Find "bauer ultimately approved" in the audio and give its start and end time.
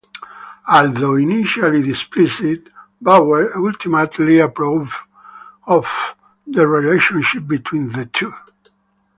2.99-4.95